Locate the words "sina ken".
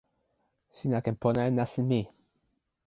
0.75-1.15